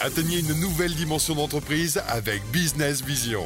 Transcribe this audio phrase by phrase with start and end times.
[0.00, 3.42] Atteignez une nouvelle dimension d'entreprise avec Business Vision.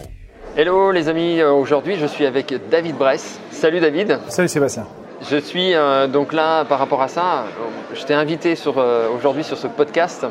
[0.56, 3.40] Hello les amis, Euh, aujourd'hui je suis avec David Bress.
[3.50, 4.18] Salut David.
[4.28, 4.86] Salut Sébastien.
[5.28, 9.08] Je suis euh, donc là par rapport à ça, euh, je t'ai invité sur, euh,
[9.16, 10.26] aujourd'hui sur ce podcast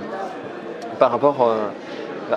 [0.99, 1.57] par rapport euh,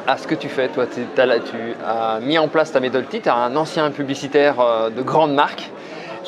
[0.06, 0.68] à ce que tu fais.
[0.68, 0.86] Toi,
[1.18, 1.56] là- tu
[1.86, 5.32] as mis en place ta méthode TIT, tu as un ancien publicitaire euh, de grande
[5.34, 5.70] marque.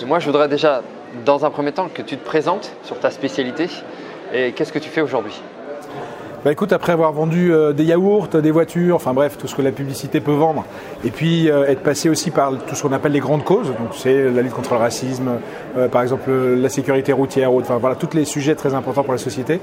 [0.00, 0.82] Et moi je voudrais déjà
[1.24, 3.66] dans un premier temps que tu te présentes sur ta spécialité
[4.32, 5.34] et qu'est-ce que tu fais aujourd'hui?
[6.44, 9.60] Bah écoute, après avoir vendu euh, des yaourts, des voitures, enfin bref, tout ce que
[9.62, 10.64] la publicité peut vendre,
[11.04, 13.88] et puis euh, être passé aussi par tout ce qu'on appelle les grandes causes, donc
[13.94, 15.30] c'est la lutte contre le racisme,
[15.76, 19.12] euh, par exemple la sécurité routière, ou- enfin voilà, tous les sujets très importants pour
[19.12, 19.60] la société.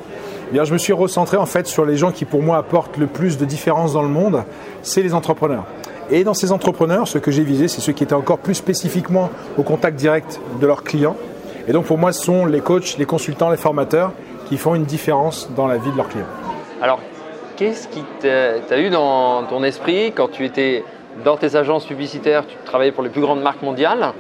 [0.50, 2.98] Eh bien, je me suis recentré en fait sur les gens qui pour moi apportent
[2.98, 4.44] le plus de différence dans le monde,
[4.82, 5.64] c'est les entrepreneurs.
[6.12, 9.30] Et dans ces entrepreneurs, ce que j'ai visé, c'est ceux qui étaient encore plus spécifiquement
[9.58, 11.16] au contact direct de leurs clients.
[11.70, 14.12] Et donc pour moi, ce sont les coachs, les consultants, les formateurs
[14.50, 16.26] qui font une différence dans la vie de leurs clients.
[16.86, 17.00] Alors,
[17.56, 20.84] qu'est-ce qui t'a eu dans ton esprit quand tu étais
[21.24, 24.14] dans tes agences publicitaires, tu travaillais pour les plus grandes marques mondiales,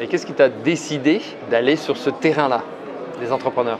[0.00, 2.62] et qu'est-ce qui t'a décidé d'aller sur ce terrain-là,
[3.20, 3.78] des entrepreneurs?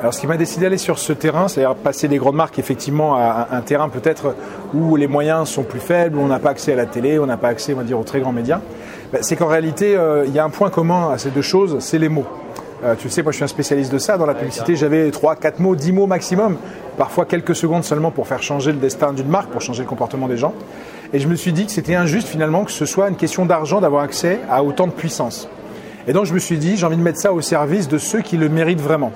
[0.00, 3.14] Alors, ce qui m'a décidé d'aller sur ce terrain, c'est-à-dire passer des grandes marques effectivement
[3.14, 4.34] à un terrain peut-être
[4.74, 7.26] où les moyens sont plus faibles, où on n'a pas accès à la télé, on
[7.26, 8.60] n'a pas accès, on va dire, aux très grands médias,
[9.12, 11.76] ben, c'est qu'en réalité, euh, il y a un point commun à ces deux choses,
[11.78, 12.26] c'est les mots.
[12.84, 14.18] Euh, tu le sais, moi je suis un spécialiste de ça.
[14.18, 16.56] Dans la publicité, j'avais 3, 4 mots, 10 mots maximum,
[16.96, 20.28] parfois quelques secondes seulement pour faire changer le destin d'une marque, pour changer le comportement
[20.28, 20.54] des gens.
[21.12, 23.80] Et je me suis dit que c'était injuste finalement que ce soit une question d'argent
[23.80, 25.48] d'avoir accès à autant de puissance.
[26.06, 28.20] Et donc je me suis dit, j'ai envie de mettre ça au service de ceux
[28.20, 29.12] qui le méritent vraiment.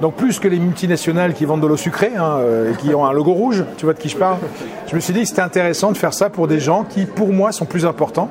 [0.00, 3.04] Donc plus que les multinationales qui vendent de l'eau sucrée hein, euh, et qui ont
[3.04, 4.38] un logo rouge, tu vois de qui je parle,
[4.88, 7.32] je me suis dit que c'était intéressant de faire ça pour des gens qui, pour
[7.32, 8.30] moi, sont plus importants.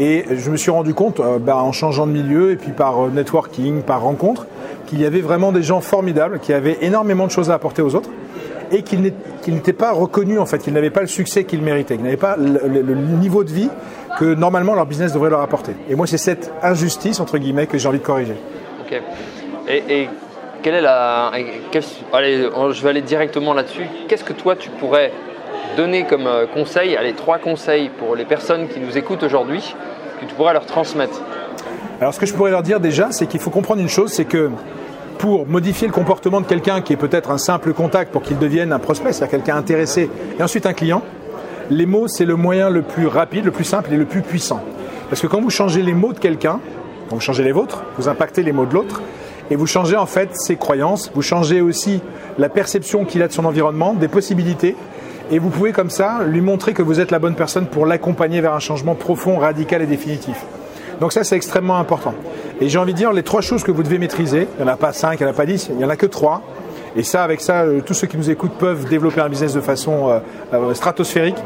[0.00, 3.04] Et je me suis rendu compte, euh, bah, en changeant de milieu et puis par
[3.04, 4.46] euh, networking, par rencontre,
[4.88, 7.94] qu'il y avait vraiment des gens formidables, qui avaient énormément de choses à apporter aux
[7.94, 8.10] autres
[8.70, 11.62] et qu'ils n'é- qu'ils n'étaient pas reconnus en fait, qu'ils n'avaient pas le succès qu'ils
[11.62, 13.70] méritaient, qu'ils n'avaient pas le, niveau de vie
[14.18, 15.72] que normalement leur business devrait leur apporter.
[15.88, 18.34] Et moi, c'est cette injustice entre guillemets que j'ai envie de corriger.
[18.84, 19.00] Ok.
[19.68, 20.08] Et, et
[20.62, 21.30] quelle est la.
[21.70, 23.84] quelle- allez, je vais aller directement là-dessus.
[24.08, 25.12] Qu'est-ce que toi tu pourrais
[25.76, 29.74] donner comme euh, conseil, allez, trois conseils pour les personnes qui nous écoutent aujourd'hui,
[30.20, 31.20] que tu pourrais leur transmettre?
[32.00, 34.24] Alors ce que je pourrais leur dire déjà, c'est qu'il faut comprendre une chose, c'est
[34.24, 34.50] que
[35.18, 38.72] pour modifier le comportement de quelqu'un qui est peut-être un simple contact pour qu'il devienne
[38.72, 40.08] un prospect, c'est-à-dire quelqu'un intéressé,
[40.38, 41.02] et ensuite un client,
[41.70, 44.62] les mots, c'est le moyen le plus rapide, le plus simple et le plus puissant.
[45.10, 46.60] Parce que quand vous changez les mots de quelqu'un,
[47.08, 49.02] quand vous changez les vôtres, vous impactez les mots de l'autre,
[49.50, 52.00] et vous changez en fait ses croyances, vous changez aussi
[52.38, 54.76] la perception qu'il a de son environnement, des possibilités,
[55.30, 58.40] et vous pouvez comme ça lui montrer que vous êtes la bonne personne pour l'accompagner
[58.40, 60.44] vers un changement profond, radical et définitif.
[61.00, 62.14] Donc ça, c'est extrêmement important.
[62.60, 64.72] Et j'ai envie de dire, les trois choses que vous devez maîtriser, il n'y en
[64.72, 66.42] a pas cinq, il n'y en a pas dix, il n'y en a que trois.
[66.96, 69.60] Et ça, avec ça, euh, tous ceux qui nous écoutent peuvent développer un business de
[69.60, 70.18] façon euh,
[70.52, 71.36] euh, stratosphérique.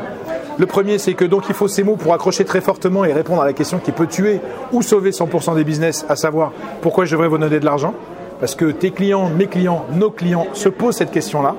[0.58, 3.42] Le premier, c'est que donc il faut ces mots pour accrocher très fortement et répondre
[3.42, 4.40] à la question qui peut tuer
[4.72, 7.94] ou sauver 100% des business, à savoir pourquoi je devrais vous donner de l'argent?
[8.40, 11.54] Parce que tes clients, mes clients, nos clients se posent cette question-là.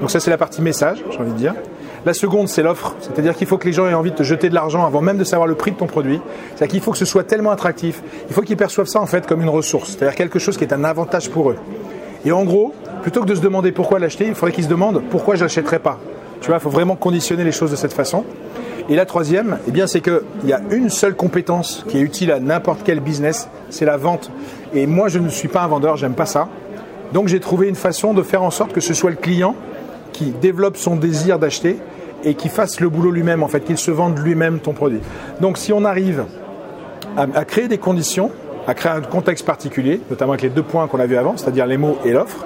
[0.00, 1.54] Donc ça, c'est la partie message, j'ai envie de dire.
[2.06, 4.48] La seconde, c'est l'offre, c'est-à-dire qu'il faut que les gens aient envie de te jeter
[4.48, 6.18] de l'argent avant même de savoir le prix de ton produit.
[6.48, 9.26] C'est-à-dire qu'il faut que ce soit tellement attractif, il faut qu'ils perçoivent ça en fait
[9.26, 11.56] comme une ressource, c'est-à-dire quelque chose qui est un avantage pour eux.
[12.24, 15.02] Et en gros, plutôt que de se demander pourquoi l'acheter, il faudrait qu'ils se demandent
[15.10, 15.98] pourquoi je l'achèterais pas.
[16.40, 18.24] Tu vois, il faut vraiment conditionner les choses de cette façon.
[18.88, 22.32] Et la troisième, eh bien, c'est qu'il y a une seule compétence qui est utile
[22.32, 24.30] à n'importe quel business, c'est la vente.
[24.74, 26.48] Et moi, je ne suis pas un vendeur, j'aime pas ça.
[27.12, 29.54] Donc, j'ai trouvé une façon de faire en sorte que ce soit le client
[30.12, 31.78] qui développe son désir d'acheter
[32.24, 35.00] et qui fasse le boulot lui-même, en fait, qu'il se vende lui-même ton produit.
[35.40, 36.24] Donc, si on arrive
[37.16, 38.30] à, créer des conditions,
[38.66, 41.66] à créer un contexte particulier, notamment avec les deux points qu'on a vus avant, c'est-à-dire
[41.66, 42.44] les mots et l'offre,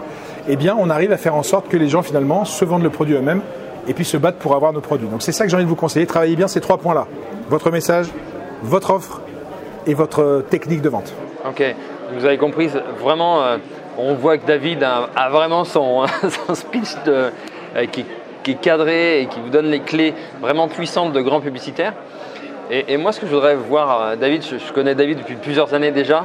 [0.48, 2.90] eh bien, on arrive à faire en sorte que les gens, finalement, se vendent le
[2.90, 3.40] produit eux-mêmes
[3.88, 5.08] et puis se battent pour avoir nos produits.
[5.08, 6.06] Donc, c'est ça que j'ai envie de vous conseiller.
[6.06, 7.06] Travaillez bien ces trois points-là.
[7.50, 8.06] Votre message,
[8.62, 9.20] votre offre
[9.86, 11.12] et votre technique de vente.
[11.48, 11.62] Ok,
[12.16, 12.70] vous avez compris,
[13.02, 13.56] vraiment, euh,
[13.98, 16.04] on voit que David a, a vraiment son,
[16.46, 17.30] son speech de- euh,
[17.92, 18.04] qui,
[18.42, 21.94] qui est cadré et qui vous donne les clés vraiment puissantes de grands publicitaires.
[22.70, 25.90] Et, moi, ce que je voudrais voir, euh, David, je, connais David depuis plusieurs années
[25.90, 26.24] déjà,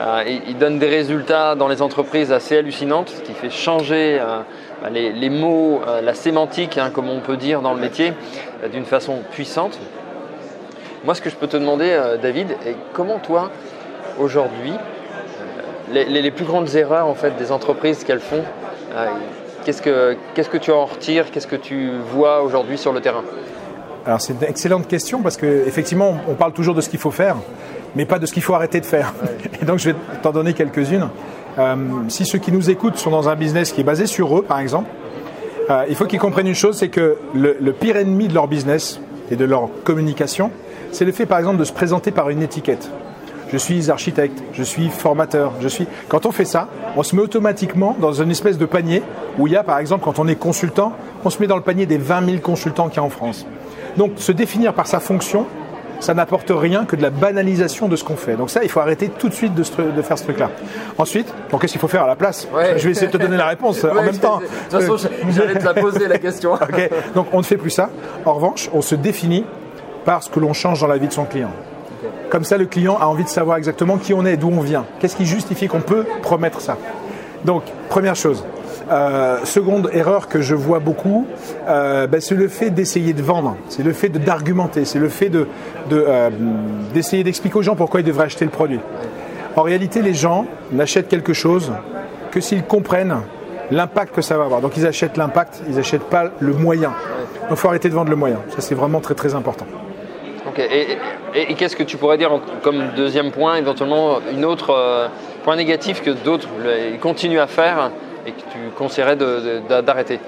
[0.00, 4.40] euh, il, donne des résultats dans les entreprises assez hallucinantes, ce qui fait changer euh,
[4.82, 8.14] bah, les, mots, euh, la sémantique, hein, comme on peut dire dans le métier,
[8.62, 9.78] euh, d'une façon puissante.
[11.04, 13.50] Moi, ce que je peux te demander, euh, David, est comment toi,
[14.18, 14.72] aujourd'hui,
[15.92, 18.42] les, les- plus grandes erreurs en fait des entreprises qu'elles font,
[18.96, 19.06] euh,
[19.64, 23.24] qu'est-ce que qu'est-ce que tu en retires, qu'est-ce que tu vois aujourd'hui sur le terrain?
[24.06, 27.10] Alors c'est une excellente question parce que effectivement on parle toujours de ce qu'il faut
[27.10, 27.36] faire,
[27.96, 29.14] mais pas de ce qu'il faut arrêter de faire.
[29.62, 31.08] Et donc je vais t'en donner quelques-unes.
[31.58, 31.76] Euh,
[32.08, 34.58] si ceux qui nous écoutent sont dans un business qui est basé sur eux, par
[34.60, 34.90] exemple,
[35.70, 38.48] Euh, il faut qu'ils comprennent une chose, c'est que le, le pire ennemi de leur
[38.48, 39.00] business
[39.30, 40.50] et de leur communication,
[40.92, 42.90] c'est le fait par exemple de se présenter par une étiquette.
[43.52, 45.86] Je suis architecte, je suis formateur, je suis.
[46.08, 49.02] Quand on fait ça, on se met automatiquement dans une espèce de panier
[49.38, 50.92] où il y a par exemple quand on est consultant,
[51.24, 53.46] on se met dans le panier des 20 000 consultants qu'il y a en France.
[53.96, 55.46] Donc se définir par sa fonction,
[56.00, 58.36] ça n'apporte rien que de la banalisation de ce qu'on fait.
[58.36, 59.62] Donc ça, il faut arrêter tout de suite de,
[60.02, 60.50] faire ce truc-là.
[60.98, 62.48] Ensuite, donc qu'est-ce qu'il faut faire à la place?
[62.54, 62.74] Ouais.
[62.76, 64.38] Je vais essayer de te donner la réponse en même temps.
[64.38, 66.58] De toute façon, j'allais te la poser la question.
[67.14, 67.90] Donc on ne fait plus ça.
[68.24, 69.44] En revanche, on se définit
[70.04, 71.50] par ce que l'on change dans la vie de son client.
[72.30, 74.84] Comme ça, le client a envie de savoir exactement qui on est, d'où on vient.
[74.98, 76.76] Qu'est-ce qui justifie qu'on peut promettre ça
[77.44, 78.44] Donc, première chose.
[78.90, 81.26] Euh, seconde erreur que je vois beaucoup,
[81.68, 85.30] euh, ben, c'est le fait d'essayer de vendre, c'est le fait d'argumenter, c'est le fait
[85.90, 86.30] euh,
[86.92, 88.80] d'essayer d'expliquer aux gens pourquoi ils devraient acheter le produit.
[89.56, 91.72] En réalité, les gens n'achètent quelque chose
[92.30, 93.16] que s'ils comprennent
[93.70, 94.60] l'impact que ça va avoir.
[94.60, 96.90] Donc ils achètent l'impact, ils n'achètent pas le moyen.
[97.42, 98.40] Donc il faut arrêter de vendre le moyen.
[98.50, 99.66] Ça c'est vraiment très très important.
[101.34, 102.30] Et- qu'est-ce que tu pourrais dire
[102.62, 105.08] comme deuxième point, éventuellement, une autre euh,
[105.44, 106.48] point négatif que d'autres
[107.00, 107.90] continuent à faire
[108.26, 109.16] et que tu conseillerais
[109.82, 110.20] d'arrêter?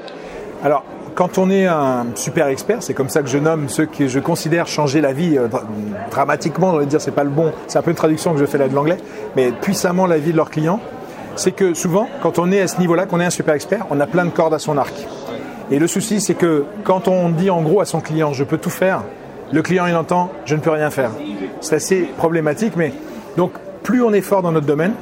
[0.62, 4.06] Alors, quand on est un super expert, c'est comme ça que je nomme ceux que
[4.06, 5.64] je considère changer la vie euh, dra-
[6.10, 8.44] dramatiquement, on va dire c'est pas le bon, c'est un peu une traduction que je
[8.44, 8.98] fais là de l'anglais,
[9.34, 10.80] mais puissamment la vie de leurs clients,
[11.36, 14.00] c'est que souvent, quand on est à ce niveau-là, qu'on est un super expert, on
[14.00, 14.94] a plein de cordes à son arc.
[15.70, 18.56] Et le souci, c'est que quand on dit en gros à son client, je peux
[18.58, 19.02] tout faire,
[19.52, 21.10] le client il entend, je ne peux rien faire.
[21.60, 22.92] C'est assez problématique, mais
[23.36, 23.52] donc
[23.82, 24.92] plus on est fort dans notre domaine,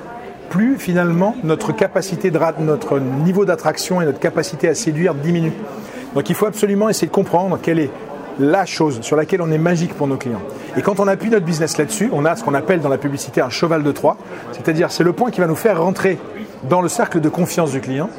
[0.51, 5.53] plus finalement notre capacité de notre niveau d'attraction et notre capacité à séduire diminue.
[6.15, 7.91] Donc il faut absolument essayer de comprendre quelle est
[8.39, 10.43] la chose sur laquelle on est magique pour nos clients.
[10.77, 13.41] Et quand on appuie notre business là-dessus, on a ce qu'on appelle dans la publicité
[13.41, 14.17] un cheval de Troie,
[14.53, 16.19] c'est-à-dire c'est le point qui va nous faire rentrer
[16.69, 18.11] dans le cercle de confiance du client.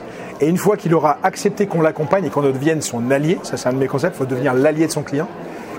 [0.42, 3.70] Et une fois qu'il aura accepté qu'on l'accompagne et qu'on devienne son allié, ça c'est
[3.70, 5.28] un de mes concepts, il faut devenir l'allié de son client,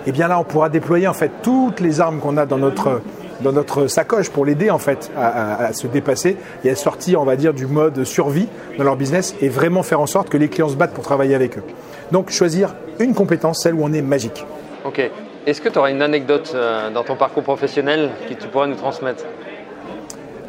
[0.07, 3.01] et bien là on pourra déployer en fait toutes les armes qu'on a dans notre
[3.43, 7.21] dans notre sacoche pour l'aider en fait à, à- à se dépasser et à sortir
[7.21, 8.49] on va dire du mode survie
[8.79, 11.35] dans leur business et vraiment faire en sorte que les clients se battent pour travailler
[11.35, 11.63] avec eux.
[12.13, 14.47] Donc choisir une compétence, celle où on est magique.
[14.85, 15.11] Ok.
[15.47, 18.75] Est-ce que tu aurais une anecdote euh, dans ton parcours professionnel que tu pourrais nous
[18.77, 19.25] transmettre?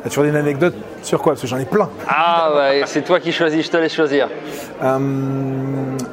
[0.06, 1.34] As-tu une anecdote sur quoi?
[1.34, 1.90] Parce que j'en ai plein.
[2.08, 4.30] Ah ouais, c'est toi qui choisis, je te laisse choisir.
[4.82, 4.98] Euh,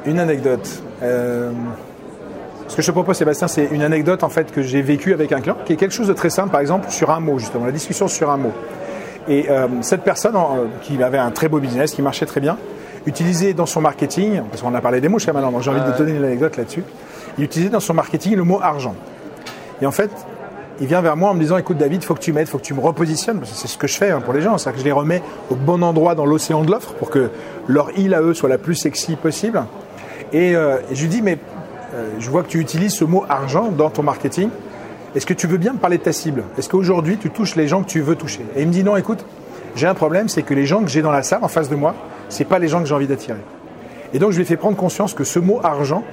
[0.05, 0.67] une anecdote.
[1.01, 1.51] Euh,
[2.67, 5.31] ce que je te propose, Sébastien, c'est une anecdote en fait que j'ai vécue avec
[5.31, 7.65] un client, qui est quelque chose de très simple, par exemple sur un mot justement,
[7.65, 8.51] la discussion sur un mot.
[9.27, 12.57] Et euh, cette personne euh, qui avait un très beau business, qui marchait très bien,
[13.05, 15.81] utilisait dans son marketing, parce qu'on a parlé des mots jusqu'à maintenant, donc j'ai envie
[15.81, 16.83] de te donner une anecdote là-dessus.
[17.37, 18.95] Il utilisait dans son marketing le mot argent.
[19.81, 20.09] Et en fait,
[20.79, 22.51] il vient vers moi en me disant écoute David, il faut que tu m'aides, il
[22.51, 24.41] faut que tu me repositionnes, parce que c'est ce que je fais hein, pour les
[24.41, 27.29] gens, c'est-à-dire que je les remets au bon endroit dans l'océan de l'offre pour que
[27.67, 29.63] leur île à eux soit la plus sexy possible.
[30.33, 31.37] Et, euh, je lui dis mais
[32.19, 34.49] je vois que tu utilises ce mot argent dans ton marketing.
[35.15, 36.43] Est-ce que tu veux bien me parler de ta cible?
[36.57, 38.45] Est-ce qu'aujourd'hui tu touches les gens que tu veux toucher?
[38.55, 39.25] Et il me dit non, écoute,
[39.75, 41.75] j'ai un problème, c'est que les gens que j'ai dans la salle en face de
[41.75, 41.95] moi,
[42.29, 43.39] c'est pas les gens que j'ai envie d'attirer.
[44.13, 46.03] Et donc je lui ai fait prendre conscience que ce mot argent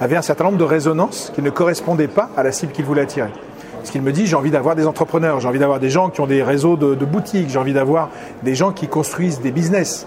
[0.00, 3.02] avait un certain nombre de résonances qui ne correspondaient pas à la cible qu'il voulait
[3.02, 3.30] attirer.
[3.78, 6.20] Parce qu'il me dit j'ai envie d'avoir des entrepreneurs, j'ai envie d'avoir des gens qui
[6.20, 8.10] ont des réseaux de, de boutiques, j'ai envie d'avoir
[8.42, 10.06] des gens qui construisent des business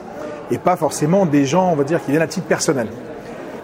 [0.51, 2.87] et pas forcément des gens, on va dire, qui viennent à titre personnel.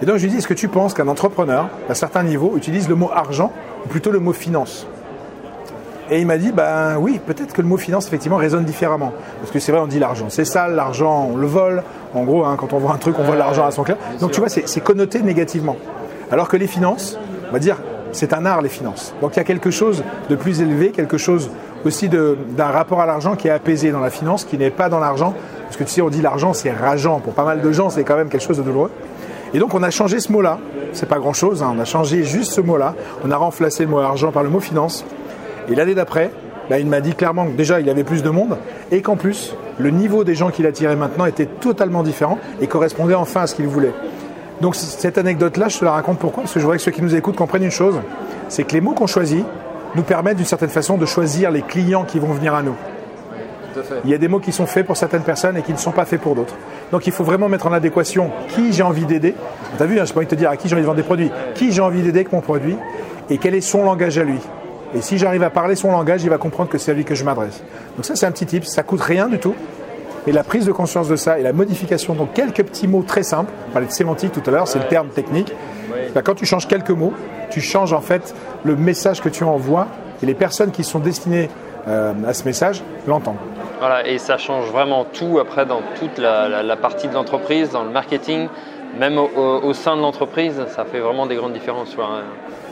[0.01, 2.53] Et donc je lui dis est-ce que tu penses qu'un entrepreneur, à un certain niveau,
[2.57, 3.51] utilise le mot argent
[3.85, 4.87] ou plutôt le mot finance?
[6.09, 9.13] Et il m'a dit, ben oui, peut-être que le mot finance, effectivement, résonne différemment.
[9.39, 11.83] Parce que c'est vrai, on dit l'argent, c'est sale, l'argent, on le vole.
[12.13, 13.97] En gros, hein, quand on voit un truc, on vole l'argent à son client.
[14.19, 15.77] Donc tu vois, c'est connoté négativement.
[16.29, 17.17] Alors que les finances,
[17.49, 17.77] on va dire,
[18.11, 19.13] c'est un art, les finances.
[19.21, 21.49] Donc il y a quelque chose de plus élevé, quelque chose
[21.85, 24.89] aussi de- d'un rapport à l'argent qui est apaisé dans la finance, qui n'est pas
[24.89, 25.33] dans l'argent.
[25.63, 27.19] Parce que tu sais, on dit l'argent, c'est rageant.
[27.21, 28.91] Pour pas mal de gens, c'est quand même quelque chose de douloureux.
[29.53, 30.59] Et donc on a changé ce mot-là.
[30.93, 32.95] C'est pas grand-chose, hein, on a changé juste ce mot-là.
[33.23, 35.05] On a remplacé le mot argent par le mot finance.
[35.69, 36.31] Et l'année d'après,
[36.69, 38.57] bah, il m'a dit clairement que déjà il y avait plus de monde
[38.91, 43.15] et qu'en plus le niveau des gens qu'il attirait maintenant était totalement différent et correspondait
[43.15, 43.93] enfin à ce qu'il voulait.
[44.61, 46.43] Donc cette anecdote-là, je te la raconte pourquoi?
[46.43, 47.99] Parce que je voudrais que ceux qui nous écoutent comprennent une chose,
[48.47, 49.43] c'est que les mots qu'on choisit
[49.95, 52.75] nous permettent d'une certaine façon de choisir les clients qui vont venir à nous.
[54.03, 55.91] Il y a des mots qui sont faits pour certaines personnes et qui ne sont
[55.91, 56.55] pas faits pour d'autres.
[56.91, 59.35] Donc il faut vraiment mettre en adéquation qui j'ai envie d'aider.
[59.77, 60.87] Tu as vu, hein, je pas envie de te dire à qui j'ai envie de
[60.87, 61.31] vendre des produits.
[61.55, 62.77] Qui j'ai envie d'aider avec mon produit
[63.29, 64.39] et quel est son langage à lui.
[64.93, 67.15] Et si j'arrive à parler son langage, il va comprendre que c'est à lui que
[67.15, 67.63] je m'adresse.
[67.95, 69.55] Donc ça c'est un petit tip, ça coûte rien du tout.
[70.27, 73.23] Et la prise de conscience de ça et la modification, donc quelques petits mots très
[73.23, 75.51] simples, on parlait de sémantique tout à l'heure, c'est le terme technique.
[76.13, 77.13] Ben, quand tu changes quelques mots,
[77.49, 79.87] tu changes en fait le message que tu envoies
[80.21, 81.49] et les personnes qui sont destinées
[81.87, 83.35] euh, à ce message l'entendent.
[83.79, 87.71] Voilà, et ça change vraiment tout après dans toute la, la- la partie de l'entreprise,
[87.71, 88.47] dans le marketing,
[88.99, 91.95] même au, sein de l'entreprise, ça fait vraiment des grandes différences.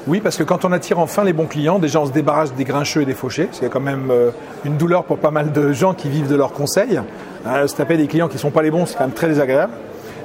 [0.06, 2.64] Oui, parce que quand on attire enfin les bons clients, déjà on se débarrasse des
[2.66, 3.48] grincheux et des fauchés.
[3.52, 4.32] C'est quand même euh,
[4.66, 7.00] une douleur pour pas mal de gens qui vivent de leurs conseils.
[7.48, 9.28] Euh, se taper des clients qui ne sont pas les bons, c'est quand même très
[9.28, 9.72] désagréable.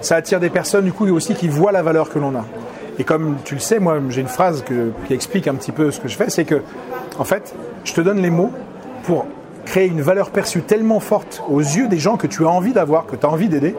[0.00, 2.44] Ça attire des personnes du coup aussi qui voient la valeur que l'on a.
[2.98, 4.64] Et comme tu le sais, moi j'ai une phrase
[5.06, 6.60] qui explique un petit peu ce que je fais, c'est que
[7.18, 8.50] en fait, je te donne les mots
[9.04, 9.26] pour
[9.64, 13.06] créer une valeur perçue tellement forte aux yeux des gens que tu as envie d'avoir,
[13.06, 13.74] que tu as envie d'aider,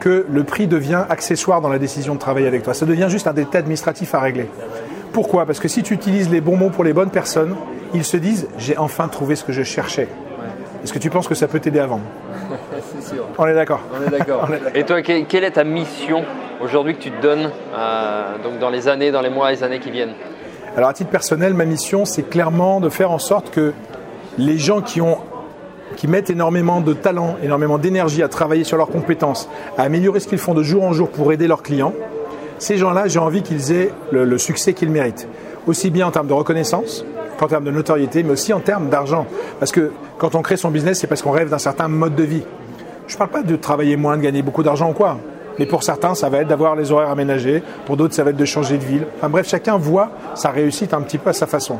[0.00, 2.74] que le prix devient accessoire dans la décision de travailler avec toi.
[2.74, 4.48] Ça devient juste un détail administratif à régler.
[5.12, 5.46] Pourquoi?
[5.46, 7.54] Parce que si tu utilises les bons mots pour les bonnes personnes,
[7.94, 10.08] ils se disent j'ai enfin trouvé ce que je cherchais.
[10.82, 12.02] Est-ce que tu penses que ça peut t'aider à vendre
[12.92, 13.24] C'est sûr.
[13.38, 13.80] On est d'accord.
[13.98, 14.48] On est d'accord.
[14.74, 16.24] Et toi, quelle est ta mission
[16.60, 19.62] aujourd'hui que tu te donnes euh, donc dans les années, dans les mois et les
[19.62, 20.14] années qui viennent?
[20.76, 23.72] Alors à titre personnel, ma mission, c'est clairement de faire en sorte que
[24.38, 29.48] les gens qui mettent énormément de talent, énormément d'énergie à travailler sur leurs compétences,
[29.78, 31.92] à améliorer ce qu'ils font de jour en jour pour aider leurs clients,
[32.58, 35.28] ces gens-là, j'ai envie qu'ils aient le, succès qu'ils méritent.
[35.66, 37.04] Aussi bien en termes de reconnaissance
[37.38, 39.26] qu'en termes de notoriété, mais aussi en termes d'argent.
[39.58, 42.22] Parce que quand on crée son business, c'est parce qu'on rêve d'un certain mode de
[42.22, 42.42] vie.
[43.08, 45.18] Je ne parle pas de travailler moins, de gagner beaucoup d'argent ou quoi.
[45.58, 47.62] Mais pour certains, ça va être d'avoir les horaires aménagés.
[47.86, 49.06] Pour d'autres, ça va être de changer de ville.
[49.16, 51.78] Enfin bref, chacun voit sa réussite un petit peu à sa façon.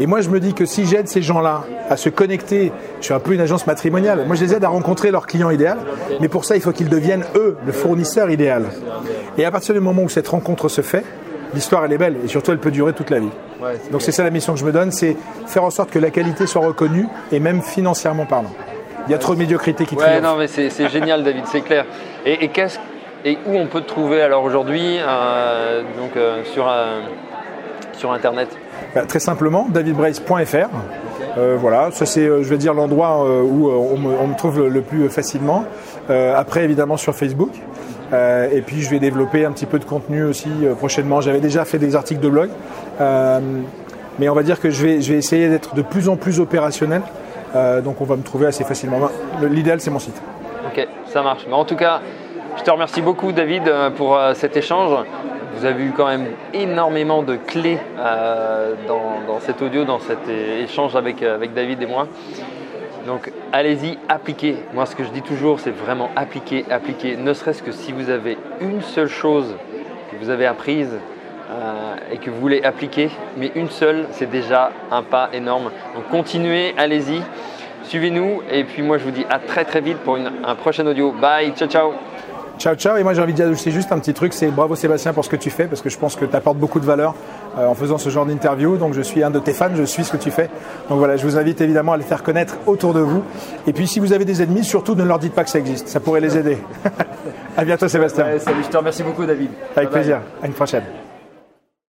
[0.00, 3.12] Et moi, je me dis que si j'aide ces gens-là à se connecter, je suis
[3.12, 5.76] un peu une agence matrimoniale, moi je les aide à rencontrer leur client idéal,
[6.20, 8.64] mais pour ça, il faut qu'ils deviennent, eux, le fournisseur idéal.
[9.36, 11.04] Et à partir du moment où cette rencontre se fait,
[11.52, 13.28] l'histoire, elle est belle, et surtout, elle peut durer toute la vie.
[13.92, 16.10] Donc c'est ça la mission que je me donne, c'est faire en sorte que la
[16.10, 18.52] qualité soit reconnue, et même financièrement parlant.
[19.06, 21.84] Il y a trop de médiocrité qui Ouais, non, mais c'est génial, David, c'est clair.
[22.24, 22.78] Et, qu'est-ce
[23.22, 27.00] et où on peut te trouver alors aujourd'hui euh, donc euh, sur euh,
[27.92, 28.48] sur internet?
[28.94, 30.68] Bah, très simplement, davidbrace.fr.
[31.38, 34.80] Euh, voilà, ça c'est, euh, je vais dire, l'endroit euh, où on me, trouve le
[34.80, 35.64] plus facilement.
[36.08, 37.52] après, évidemment, sur Facebook.
[38.12, 41.20] et puis, je vais développer un petit peu de contenu aussi prochainement.
[41.20, 42.50] J'avais déjà fait des articles de blog.
[44.18, 47.02] mais on va dire que je vais, essayer d'être de plus en plus opérationnel.
[47.84, 48.98] donc, on va me trouver assez facilement.
[49.42, 50.20] L'idéal, c'est mon site.
[50.66, 51.46] Ok, ça marche.
[51.50, 52.00] En tout cas,
[52.56, 55.04] je te remercie beaucoup, David, pour cet échange.
[55.54, 60.96] Vous avez eu quand même énormément de clés euh, dans, cet audio, dans cet échange
[60.96, 62.06] avec, euh, avec David et moi.
[63.06, 64.56] Donc allez-y, appliquez.
[64.74, 67.16] Moi ce que je dis toujours, c'est vraiment appliquer, appliquer.
[67.16, 69.56] Ne serait-ce que si vous avez une seule chose
[70.10, 70.96] que vous avez apprise
[71.50, 75.70] euh, et que vous voulez appliquer, mais une seule, c'est déjà un pas énorme.
[75.94, 77.22] Donc continuez, allez-y,
[77.84, 81.10] suivez-nous et puis moi je vous dis à très très vite pour un prochain audio.
[81.10, 81.92] Bye, ciao ciao
[82.60, 82.98] Ciao, ciao.
[82.98, 85.30] Et moi, j'ai envie de dire juste un petit truc c'est bravo Sébastien pour ce
[85.30, 87.14] que tu fais, parce que je pense que tu apportes beaucoup de valeur
[87.56, 88.76] euh, en faisant ce genre d'interview.
[88.76, 90.50] Donc, je suis un de tes fans, je suis ce que tu fais.
[90.90, 93.22] Donc, voilà, je vous invite évidemment à les faire connaître autour de vous.
[93.66, 95.88] Et puis, si vous avez des ennemis, surtout ne leur dites pas que ça existe.
[95.88, 96.58] Ça pourrait les aider.
[97.56, 98.26] à bientôt, Sébastien.
[98.38, 99.52] salut, je te remercie beaucoup, David.
[99.74, 100.20] Avec plaisir.
[100.42, 100.84] À une prochaine.